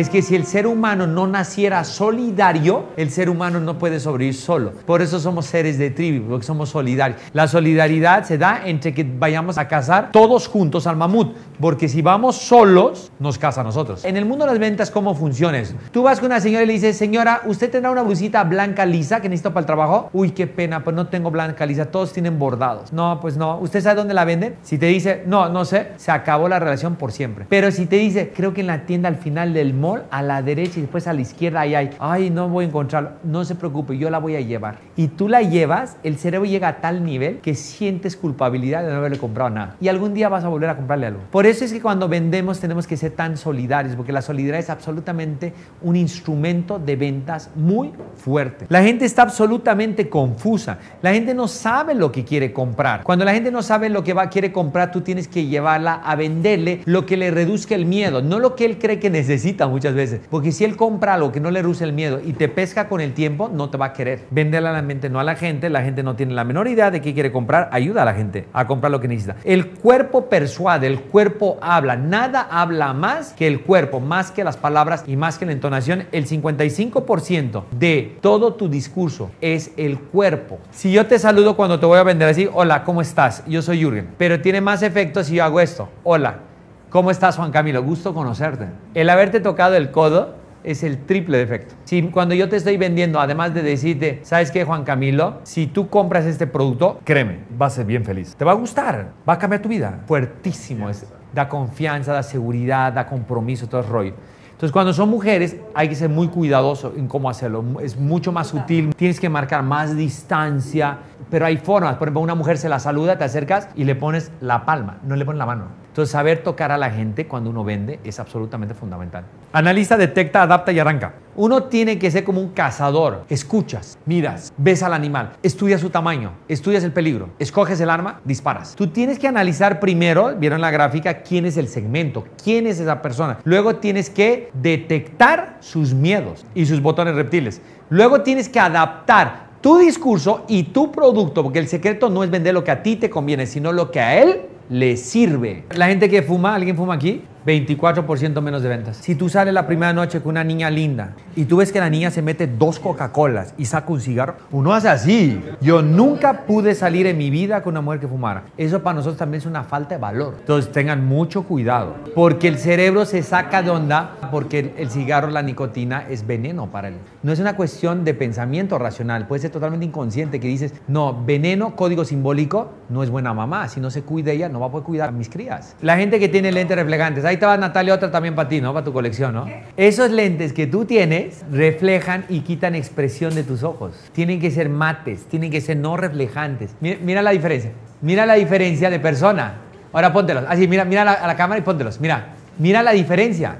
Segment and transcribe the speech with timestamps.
[0.00, 4.34] es que si el ser humano no naciera solidario, el ser humano no puede sobrevivir
[4.34, 4.72] solo.
[4.86, 7.20] Por eso somos seres de tribu, porque somos solidarios.
[7.34, 12.00] La solidaridad se da entre que vayamos a cazar todos juntos al mamut, porque si
[12.00, 14.04] vamos solos, nos caza a nosotros.
[14.04, 15.74] En el mundo de las ventas, ¿cómo funciona eso?
[15.92, 19.20] Tú vas con una señora y le dices, señora, ¿usted tendrá una blusita blanca lisa
[19.20, 20.08] que necesito para el trabajo?
[20.14, 22.92] Uy, qué pena, pues no tengo blanca lisa, todos tienen bordados.
[22.92, 23.58] No, pues no.
[23.58, 24.56] ¿Usted sabe dónde la venden?
[24.62, 27.44] Si te dice, no, no sé, se acabó la relación por siempre.
[27.48, 30.42] Pero si te dice, creo que en la tienda al final del mall, a la
[30.42, 33.10] derecha y después a la izquierda, ahí hay, ay, no voy a encontrarlo.
[33.24, 34.78] No se preocupe, yo la voy a llevar.
[34.96, 38.96] Y tú la llevas, el cerebro llega a tal nivel que sientes culpabilidad de no
[38.96, 39.76] haberle comprado nada.
[39.80, 41.20] Y algún día vas a volver a comprarle algo.
[41.30, 44.70] Por eso es que cuando vendemos tenemos que ser tan solidarios, porque la solidaridad es
[44.70, 48.66] absolutamente un instrumento de ventas muy fuerte.
[48.68, 50.78] La gente está absolutamente confusa.
[51.02, 53.02] La gente no sabe lo que quiere comprar.
[53.02, 56.16] Cuando la gente no sabe lo que va, quiere comprar, tú tienes que llevarla a
[56.16, 59.94] venderle lo que le reduzca el miedo, no lo que él cree que necesita muchas
[59.94, 60.20] veces.
[60.28, 63.00] Porque si él compra algo que no le reduce el miedo y te pesca con
[63.00, 64.26] el tiempo, no te va a querer.
[64.30, 65.70] Véndela a la mente, no a la gente.
[65.70, 67.70] La gente no tiene la menor idea de qué quiere comprar.
[67.72, 69.36] Ayuda a la gente a comprar lo que necesita.
[69.42, 71.96] El cuerpo persuade, el cuerpo habla.
[71.96, 76.04] Nada habla más que el cuerpo, más que las palabras y más que la entonación.
[76.12, 80.58] El 55% de todo tu discurso es el cuerpo.
[80.72, 83.42] Si yo te saludo cuando te voy a vender así, hola, ¿cómo estás?
[83.46, 84.08] Yo soy Jürgen.
[84.18, 85.88] Pero tiene más efecto si yo hago esto.
[86.04, 86.49] Hola,
[86.90, 87.82] ¿cómo estás Juan Camilo?
[87.82, 88.66] Gusto conocerte.
[88.94, 91.74] El haberte tocado el codo es el triple de efecto.
[91.84, 95.38] Si cuando yo te estoy vendiendo, además de decirte, ¿sabes qué, Juan Camilo?
[95.44, 98.34] Si tú compras este producto, créeme, vas a ser bien feliz.
[98.36, 100.00] Te va a gustar, va a cambiar tu vida.
[100.06, 101.06] Fuertísimo es.
[101.32, 104.14] Da confianza, da seguridad, da compromiso, todo el rollo.
[104.60, 107.64] Entonces, cuando son mujeres, hay que ser muy cuidadoso en cómo hacerlo.
[107.80, 110.98] Es mucho más sutil, tienes que marcar más distancia,
[111.28, 111.96] pero hay formas.
[111.96, 115.16] Por ejemplo, una mujer se la saluda, te acercas y le pones la palma, no
[115.16, 115.64] le pones la mano.
[115.88, 119.24] Entonces, saber tocar a la gente cuando uno vende es absolutamente fundamental.
[119.52, 121.14] Analiza, detecta, adapta y arranca.
[121.34, 123.24] Uno tiene que ser como un cazador.
[123.28, 128.76] Escuchas, miras, ves al animal, estudias su tamaño, estudias el peligro, escoges el arma, disparas.
[128.76, 133.02] Tú tienes que analizar primero, vieron la gráfica, quién es el segmento, quién es esa
[133.02, 133.38] persona.
[133.42, 137.60] Luego tienes que detectar sus miedos y sus botones reptiles.
[137.88, 142.54] Luego tienes que adaptar tu discurso y tu producto, porque el secreto no es vender
[142.54, 145.64] lo que a ti te conviene, sino lo que a él le sirve.
[145.74, 147.22] La gente que fuma, ¿alguien fuma aquí?
[147.46, 148.96] 24% menos de ventas.
[148.98, 151.90] Si tú sales la primera noche con una niña linda y tú ves que la
[151.90, 155.42] niña se mete dos Coca-Colas y saca un cigarro, uno hace así.
[155.60, 158.44] Yo nunca pude salir en mi vida con una mujer que fumara.
[158.56, 160.36] Eso para nosotros también es una falta de valor.
[160.40, 165.42] Entonces tengan mucho cuidado, porque el cerebro se saca de onda porque el cigarro, la
[165.42, 166.94] nicotina es veneno para él.
[167.22, 171.76] No es una cuestión de pensamiento racional, puede ser totalmente inconsciente que dices, no, veneno,
[171.76, 173.68] código simbólico, no es buena mamá.
[173.68, 175.76] Si no se cuida ella, no va a poder cuidar a mis crías.
[175.80, 178.72] La gente que tiene lentes reflejantes, ahí te va Natalia, otra también para ti, ¿no?
[178.72, 179.46] Para tu colección, ¿no?
[179.76, 183.94] Esos lentes que tú tienes reflejan y quitan expresión de tus ojos.
[184.12, 186.74] Tienen que ser mates, tienen que ser no reflejantes.
[186.80, 187.72] Mira, la diferencia.
[188.02, 189.54] Mira la diferencia de persona.
[189.92, 190.44] Ahora póntelos.
[190.48, 192.00] Así, mira, mira a la cámara y póntelos.
[192.00, 193.58] Mira, mira la diferencia.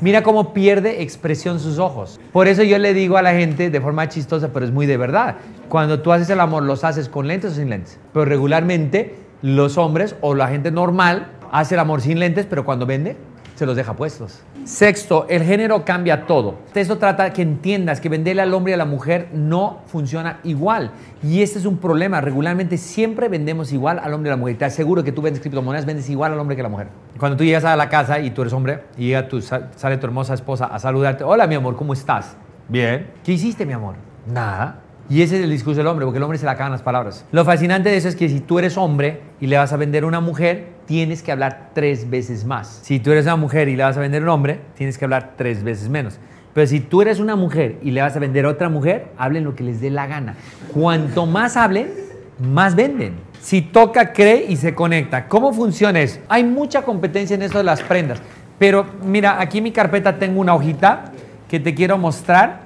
[0.00, 2.18] Mira cómo pierde expresión sus ojos.
[2.32, 4.96] Por eso yo le digo a la gente de forma chistosa, pero es muy de
[4.96, 5.36] verdad.
[5.68, 7.98] Cuando tú haces el amor, ¿los haces con lentes o sin lentes?
[8.14, 12.86] Pero regularmente los hombres o la gente normal hace el amor sin lentes, pero cuando
[12.86, 13.16] vende,
[13.60, 14.40] se los deja puestos.
[14.64, 16.60] Sexto, el género cambia todo.
[16.74, 20.92] Esto trata que entiendas que venderle al hombre y a la mujer no funciona igual.
[21.22, 22.22] Y este es un problema.
[22.22, 24.56] Regularmente siempre vendemos igual al hombre y a la mujer.
[24.56, 26.88] Te aseguro que tú vendes criptomonedas, vendes igual al hombre que a la mujer.
[27.18, 30.06] Cuando tú llegas a la casa y tú eres hombre y llega tu, sale tu
[30.06, 31.24] hermosa esposa a saludarte.
[31.24, 32.36] Hola, mi amor, ¿cómo estás?
[32.66, 33.08] Bien.
[33.22, 33.96] ¿Qué hiciste, mi amor?
[34.26, 34.89] Nada.
[35.10, 37.26] Y ese es el discurso del hombre, porque el hombre se le acaban las palabras.
[37.32, 40.04] Lo fascinante de eso es que si tú eres hombre y le vas a vender
[40.04, 42.78] a una mujer, tienes que hablar tres veces más.
[42.84, 45.04] Si tú eres una mujer y le vas a vender a un hombre, tienes que
[45.04, 46.20] hablar tres veces menos.
[46.54, 49.42] Pero si tú eres una mujer y le vas a vender a otra mujer, hablen
[49.42, 50.36] lo que les dé la gana.
[50.72, 51.90] Cuanto más hablen,
[52.38, 53.14] más venden.
[53.40, 55.26] Si toca, cree y se conecta.
[55.26, 56.20] ¿Cómo funciona eso?
[56.28, 58.22] Hay mucha competencia en eso de las prendas.
[58.60, 61.06] Pero mira, aquí en mi carpeta tengo una hojita
[61.48, 62.60] que te quiero mostrar,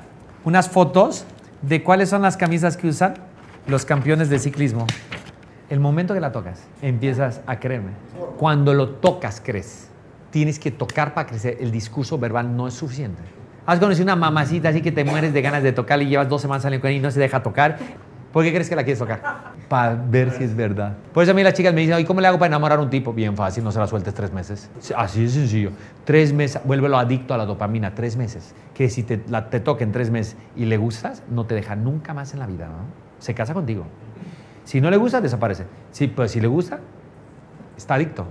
[0.44, 1.24] unas fotos
[1.66, 3.14] de cuáles son las camisas que usan
[3.66, 4.86] los campeones de ciclismo.
[5.70, 7.92] El momento que la tocas, empiezas a creerme.
[8.38, 9.88] Cuando lo tocas, crees.
[10.30, 11.56] Tienes que tocar para crecer.
[11.60, 13.22] El discurso verbal no es suficiente.
[13.64, 16.42] Has conocido una mamacita así que te mueres de ganas de tocar y llevas dos
[16.42, 17.78] semanas saliendo con ella y no se deja tocar.
[18.30, 19.53] ¿Por qué crees que la quieres tocar?
[19.68, 20.94] Para ver si es verdad.
[21.12, 22.82] Por eso a mí las chicas me dicen, ¿y cómo le hago para enamorar a
[22.82, 23.12] un tipo?
[23.12, 24.70] Bien fácil, no se la sueltes tres meses.
[24.96, 25.70] Así de sencillo.
[26.04, 28.54] Tres meses, vuélvelo adicto a la dopamina, tres meses.
[28.74, 32.12] Que si te, la, te toquen tres meses y le gustas, no te deja nunca
[32.14, 32.84] más en la vida, ¿no?
[33.18, 33.84] Se casa contigo.
[34.64, 35.64] Si no le gusta, desaparece.
[35.92, 36.80] Sí, pues si le gusta,
[37.76, 38.26] está adicto.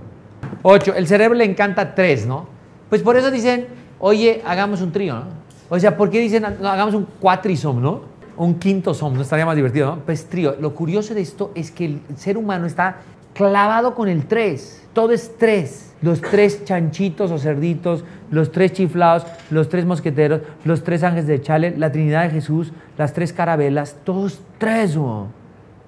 [0.62, 2.46] Ocho, el cerebro le encanta tres, ¿no?
[2.88, 3.66] Pues por eso dicen,
[3.98, 5.44] oye, hagamos un trío, ¿no?
[5.68, 8.02] O sea, ¿por qué dicen, no, hagamos un cuatrisom, ¿no?
[8.36, 10.02] Un quinto som, no estaría más divertido, ¿no?
[10.02, 10.56] Pues trío.
[10.60, 12.96] Lo curioso de esto es que el ser humano está
[13.32, 14.82] clavado con el tres.
[14.92, 15.94] Todo es tres.
[16.02, 21.40] Los tres chanchitos o cerditos, los tres chiflados, los tres mosqueteros, los tres ángeles de
[21.40, 24.96] Chale, la Trinidad de Jesús, las tres carabelas, todos tres.
[24.96, 25.28] ¿no?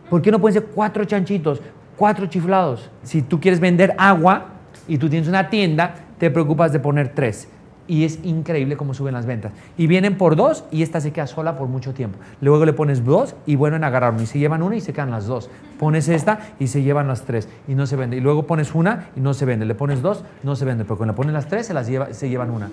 [0.08, 1.60] ¿Por qué no pueden ser cuatro chanchitos,
[1.96, 2.90] cuatro chiflados?
[3.02, 4.46] Si tú quieres vender agua
[4.88, 7.48] y tú tienes una tienda, te preocupas de poner tres
[7.88, 9.52] y es increíble cómo suben las ventas.
[9.76, 12.18] Y vienen por dos y esta se queda sola por mucho tiempo.
[12.40, 15.10] Luego le pones dos y bueno en agarrar y se llevan una y se quedan
[15.10, 15.50] las dos.
[15.78, 18.16] Pones esta y se llevan las tres y no se vende.
[18.16, 19.66] Y luego pones una y no se vende.
[19.66, 20.84] Le pones dos, no se vende.
[20.84, 22.70] Pero cuando le pones las tres se, las lleva, se llevan una.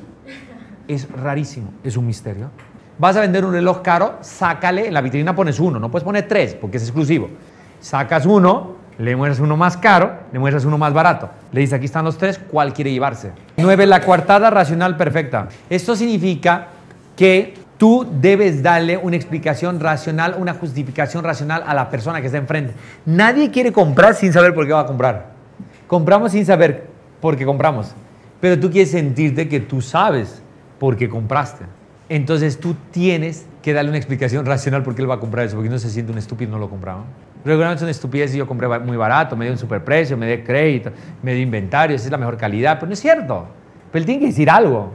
[0.87, 2.49] Es rarísimo, es un misterio.
[2.99, 6.27] Vas a vender un reloj caro, sácale, en la vitrina pones uno, no puedes poner
[6.27, 7.29] tres porque es exclusivo.
[7.79, 11.29] Sacas uno, le muestras uno más caro, le muestras uno más barato.
[11.51, 13.31] Le dice, aquí están los tres, ¿cuál quiere llevarse?
[13.57, 15.47] Nueve, la coartada racional perfecta.
[15.69, 16.67] Esto significa
[17.15, 22.37] que tú debes darle una explicación racional, una justificación racional a la persona que está
[22.37, 22.73] enfrente.
[23.05, 25.31] Nadie quiere comprar sin saber por qué va a comprar.
[25.87, 26.87] Compramos sin saber
[27.19, 27.93] por qué compramos.
[28.39, 30.41] Pero tú quieres sentirte que tú sabes
[30.79, 31.65] por qué compraste.
[32.09, 35.55] Entonces tú tienes que darle una explicación racional por qué él va a comprar eso,
[35.55, 37.03] porque no se siente un estúpido no lo compraba.
[37.45, 40.91] Regularmente son estupideces y yo compré muy barato, me dio un superprecio, me dio crédito,
[41.21, 43.47] me dio inventario, esa es la mejor calidad, pero no es cierto.
[43.91, 44.93] Pero él tiene que decir algo.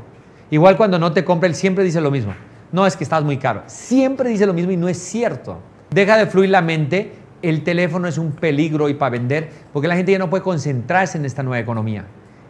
[0.50, 2.32] Igual cuando no te compra, él siempre dice lo mismo.
[2.72, 3.62] No es que estás muy caro.
[3.66, 5.58] Siempre dice lo mismo y no es cierto.
[5.90, 7.12] Deja de fluir la mente.
[7.40, 11.18] El teléfono es un peligro y para vender, porque la gente ya no puede concentrarse
[11.18, 12.04] en esta nueva economía.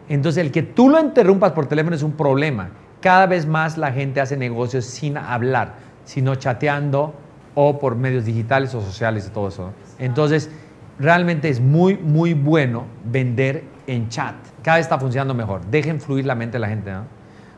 [0.07, 2.71] Entonces, el que tú lo interrumpas por teléfono es un problema.
[2.99, 5.75] Cada vez más la gente hace negocios sin hablar,
[6.05, 7.13] sino chateando
[7.61, 9.71] o por medios digitales o sociales y todo eso.
[9.97, 10.49] Entonces,
[10.97, 14.35] realmente es muy, muy bueno vender en chat.
[14.63, 15.65] Cada vez está funcionando mejor.
[15.65, 16.89] Dejen fluir la mente de la gente.
[16.89, 17.03] ¿no?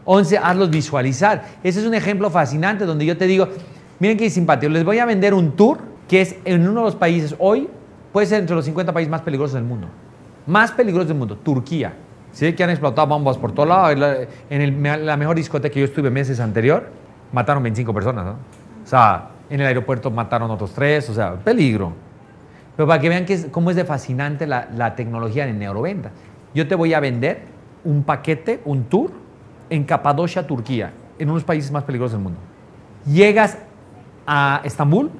[0.06, 1.44] 11, hazlos visualizar.
[1.62, 3.48] Ese es un ejemplo fascinante donde yo te digo,
[4.00, 5.78] miren qué simpático, les voy a vender un tour
[6.08, 7.70] que es en uno de los países, hoy
[8.12, 9.86] puede ser entre los 50 países más peligrosos del mundo.
[10.48, 11.94] Más peligrosos del mundo, Turquía.
[12.32, 12.54] ¿Sí?
[12.54, 13.96] Que han explotado bombas por todos lados.
[14.50, 16.90] En la mejor discoteca que yo estuve meses anterior,
[17.32, 18.26] mataron 25 personas.
[18.26, 18.32] ¿no?
[18.32, 21.92] O sea, en el aeropuerto mataron otros tres, o sea, peligro.
[22.78, 26.12] Pero para que vean que cómo es de fascinante la, tecnología en neuroventa.
[26.56, 27.44] Yo te voy a vender
[27.84, 29.12] un paquete, un tour
[29.70, 32.40] en Capadocia, Turquía, en uno de los países más peligrosos del mundo.
[33.06, 33.58] Llegas
[34.26, 35.12] a Estambul,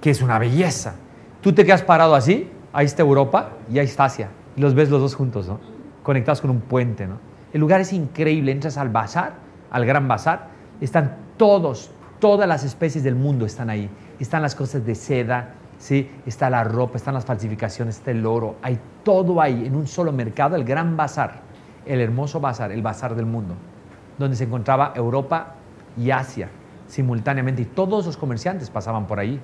[0.00, 0.94] que es una belleza.
[1.40, 4.28] Tú te quedas parado así, ahí está Europa y ahí está Asia.
[4.56, 5.58] Y los ves los dos juntos, ¿no?
[6.04, 7.18] Conectados con un puente, ¿no?
[7.52, 8.52] El lugar es increíble.
[8.52, 9.34] Entras al bazar,
[9.72, 13.88] al gran bazar, están todos, todas las especies del mundo están ahí.
[14.18, 16.10] Están las cosas de seda, ¿sí?
[16.26, 18.56] está la ropa, están las falsificaciones, está el oro.
[18.62, 21.40] Hay todo ahí en un solo mercado, el gran bazar,
[21.84, 23.54] el hermoso bazar, el bazar del mundo,
[24.18, 25.54] donde se encontraba Europa
[25.96, 26.48] y Asia
[26.88, 29.40] simultáneamente y todos los comerciantes pasaban por ahí.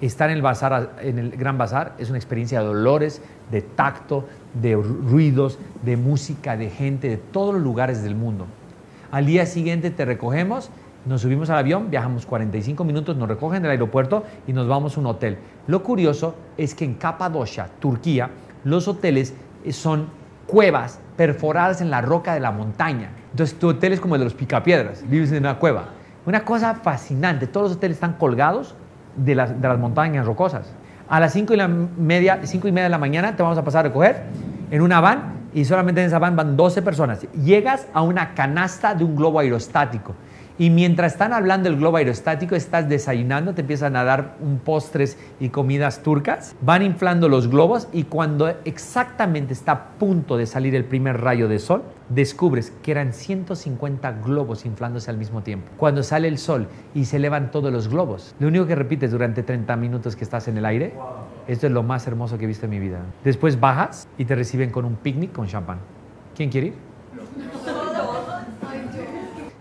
[0.00, 4.26] Estar en el bazar, en el gran bazar, es una experiencia de dolores, de tacto,
[4.60, 8.46] de ruidos, de música, de gente, de todos los lugares del mundo.
[9.12, 10.70] Al día siguiente te recogemos
[11.06, 15.00] nos subimos al avión, viajamos 45 minutos, nos recogen del aeropuerto y nos vamos a
[15.00, 15.38] un hotel.
[15.66, 18.30] Lo curioso es que en Capadocia, Turquía,
[18.64, 19.34] los hoteles
[19.70, 20.06] son
[20.46, 23.10] cuevas perforadas en la roca de la montaña.
[23.30, 25.86] Entonces tu hotel es como el de los picapiedras, vives en una cueva.
[26.26, 28.74] Una cosa fascinante, todos los hoteles están colgados
[29.16, 30.72] de las, de las montañas rocosas.
[31.06, 33.64] A las 5 y, la media, cinco y media de la mañana te vamos a
[33.64, 34.22] pasar a recoger
[34.70, 37.26] en una van y solamente en esa van van 12 personas.
[37.32, 40.14] Llegas a una canasta de un globo aerostático
[40.56, 45.18] y mientras están hablando del globo aerostático, estás desayunando, te empiezan a dar un postres
[45.40, 50.76] y comidas turcas, van inflando los globos y cuando exactamente está a punto de salir
[50.76, 55.66] el primer rayo de sol, descubres que eran 150 globos inflándose al mismo tiempo.
[55.76, 59.42] Cuando sale el sol y se elevan todos los globos, lo único que repites durante
[59.42, 60.94] 30 minutos que estás en el aire,
[61.48, 63.00] esto es lo más hermoso que he visto en mi vida.
[63.24, 65.78] Después bajas y te reciben con un picnic con champán.
[66.36, 67.73] ¿Quién quiere ir?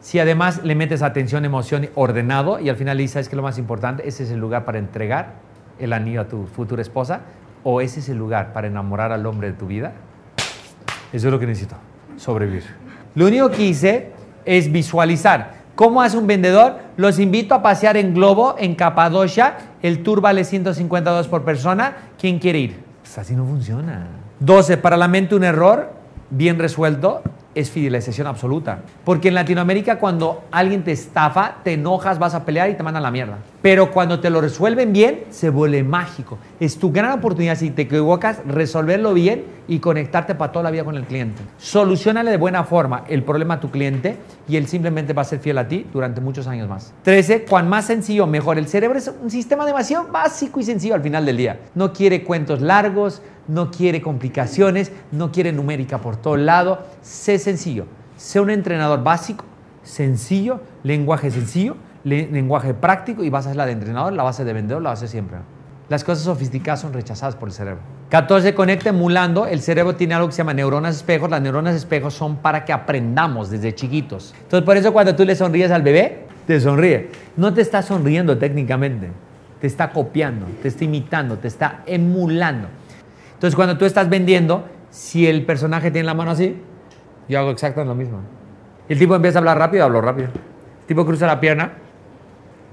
[0.03, 3.37] Si además le metes atención, emoción, ordenado y al final le dices, ¿sabes qué es
[3.37, 4.05] lo más importante?
[4.05, 5.35] Ese es el lugar para entregar
[5.79, 7.21] el anillo a tu futura esposa
[7.63, 9.93] o ese es el lugar para enamorar al hombre de tu vida.
[11.13, 11.77] Eso es lo que necesito,
[12.17, 12.65] sobrevivir.
[13.15, 14.11] Lo único que hice
[14.43, 15.53] es visualizar.
[15.73, 16.79] ¿Cómo hace un vendedor?
[16.97, 19.55] Los invito a pasear en globo en Capadocia.
[19.81, 21.95] El tour vale 152 por persona.
[22.19, 22.83] ¿Quién quiere ir?
[23.01, 24.07] Pues así no funciona.
[24.41, 24.75] 12.
[24.75, 25.93] Para la mente un error
[26.29, 27.21] bien resuelto
[27.55, 28.79] es fidelización absoluta.
[29.03, 33.03] Porque en Latinoamérica cuando alguien te estafa, te enojas, vas a pelear y te mandan
[33.03, 33.37] la mierda.
[33.61, 36.37] Pero cuando te lo resuelven bien, se vuelve mágico.
[36.59, 40.83] Es tu gran oportunidad, si te equivocas, resolverlo bien y conectarte para toda la vida
[40.83, 41.41] con el cliente.
[41.57, 44.17] Solucionale de buena forma el problema a tu cliente
[44.47, 46.93] y él simplemente va a ser fiel a ti durante muchos años más.
[47.03, 47.45] 13.
[47.45, 48.57] Cuan más sencillo, mejor.
[48.57, 51.59] El cerebro es un sistema demasiado básico y sencillo al final del día.
[51.75, 56.79] No quiere cuentos largos, no quiere complicaciones, no quiere numérica por todo lado.
[57.01, 57.85] Sé sencillo.
[58.17, 59.45] Sé un entrenador básico,
[59.83, 64.53] sencillo, lenguaje sencillo, lenguaje práctico y vas a ser la de entrenador, la base de
[64.53, 65.39] vendedor, la base siempre.
[65.89, 67.81] Las cosas sofisticadas son rechazadas por el cerebro.
[68.13, 68.53] 14.
[68.53, 69.47] Conecta emulando.
[69.47, 71.31] El cerebro tiene algo que se llama neuronas espejos.
[71.31, 74.35] Las neuronas espejos son para que aprendamos desde chiquitos.
[74.43, 77.09] Entonces, por eso cuando tú le sonríes al bebé, te sonríe.
[77.37, 79.09] No te está sonriendo técnicamente.
[79.59, 82.67] Te está copiando, te está imitando, te está emulando.
[83.33, 86.55] Entonces, cuando tú estás vendiendo, si el personaje tiene la mano así,
[87.27, 88.19] yo hago exactamente lo mismo.
[88.89, 90.27] El tipo empieza a hablar rápido, hablo rápido.
[90.81, 91.71] El tipo cruza la pierna,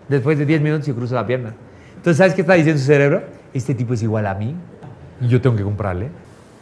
[0.07, 1.55] después de 10 minutos yo cruza la pierna.
[1.97, 3.23] Entonces, ¿sabes qué está diciendo su cerebro?
[3.55, 4.55] Este tipo es igual a mí
[5.21, 6.09] y yo tengo que comprarle.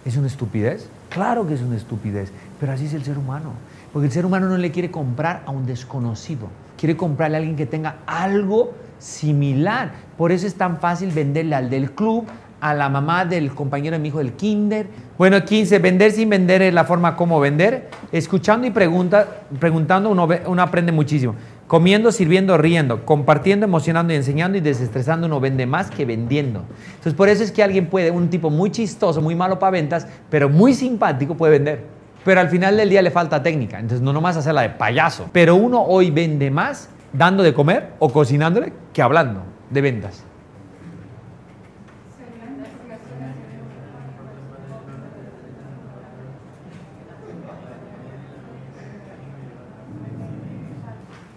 [0.04, 0.88] ¿Es una estupidez?
[1.10, 3.52] Claro que es una estupidez, pero así es el ser humano.
[3.92, 7.56] Porque el ser humano no le quiere comprar a un desconocido, quiere comprarle a alguien
[7.56, 9.92] que tenga algo similar.
[10.16, 12.26] Por eso es tan fácil venderle al del club,
[12.60, 14.86] a la mamá del compañero de mi hijo del kinder.
[15.16, 17.88] Bueno, 15, vender sin vender es la forma como vender.
[18.12, 19.26] Escuchando y pregunta,
[19.58, 21.34] preguntando uno, uno aprende muchísimo.
[21.68, 26.64] Comiendo, sirviendo, riendo, compartiendo, emocionando y enseñando y desestresando uno vende más que vendiendo.
[26.88, 30.08] Entonces por eso es que alguien puede, un tipo muy chistoso, muy malo para ventas,
[30.30, 31.84] pero muy simpático puede vender.
[32.24, 35.28] Pero al final del día le falta técnica, entonces no nomás hacerla de payaso.
[35.32, 40.24] Pero uno hoy vende más dando de comer o cocinándole que hablando de ventas.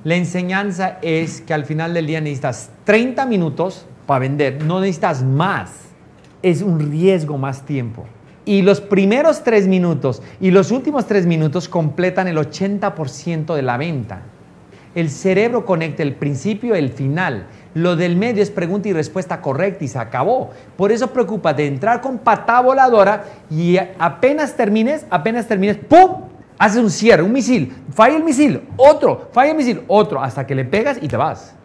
[0.03, 5.23] La enseñanza es que al final del día necesitas 30 minutos para vender, no necesitas
[5.23, 5.69] más.
[6.41, 8.05] Es un riesgo más tiempo.
[8.43, 13.77] Y los primeros tres minutos y los últimos tres minutos completan el 80% de la
[13.77, 14.23] venta.
[14.95, 17.45] El cerebro conecta el principio y el final.
[17.75, 20.49] Lo del medio es pregunta y respuesta correcta y se acabó.
[20.75, 26.30] Por eso preocupa de entrar con pata voladora y apenas termines, apenas termines, ¡pum!
[26.61, 30.53] Haces un cierre, un misil, falla el misil, otro, falla el misil, otro, hasta que
[30.53, 31.55] le pegas y te vas.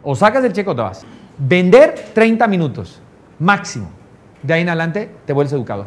[0.00, 1.04] O sacas el cheque o te vas.
[1.36, 3.00] Vender 30 minutos,
[3.40, 3.88] máximo.
[4.44, 5.86] De ahí en adelante te vuelves educador.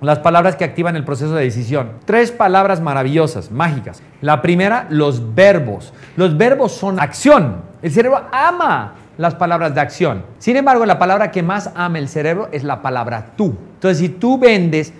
[0.00, 1.92] Las palabras que activan el proceso de decisión.
[2.04, 4.02] Tres palabras maravillosas, mágicas.
[4.20, 5.92] La primera, los verbos.
[6.16, 7.62] Los verbos son acción.
[7.82, 10.24] El cerebro ama las palabras de acción.
[10.38, 13.56] Sin embargo, la palabra que más ama el cerebro es la palabra tú.
[13.74, 14.92] Entonces, si tú vendes,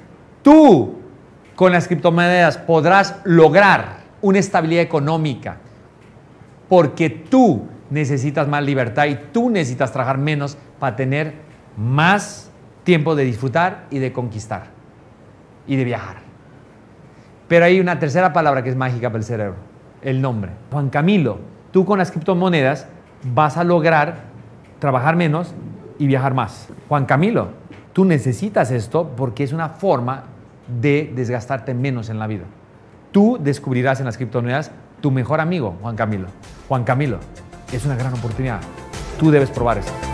[0.43, 0.96] tú
[1.57, 5.57] con las criptomonedas podrás lograr una estabilidad económica
[6.69, 11.35] porque tú necesitas más libertad y tú necesitas trabajar menos para tener
[11.77, 12.51] más
[12.85, 14.67] tiempo de disfrutar y de conquistar
[15.67, 16.17] y de viajar.
[17.49, 19.57] Pero hay una tercera palabra que es mágica para el cerebro,
[20.03, 20.53] el nombre.
[20.71, 21.39] Juan Camilo,
[21.73, 22.87] tú con las criptomonedas
[23.35, 24.25] vas a lograr
[24.79, 25.55] trabajar menos
[25.99, 26.69] y viajar más.
[26.89, 27.49] Juan Camilo,
[27.93, 30.25] tú necesitas esto porque es una forma
[30.69, 32.45] de desgastarte menos en la vida.
[33.13, 34.71] Tú descubrirás en las criptomonedas
[35.01, 36.29] tu mejor amigo, Juan Camilo.
[36.69, 37.19] Juan Camilo,
[37.73, 38.61] es una gran oportunidad.
[39.19, 40.06] Tú debes probar esto.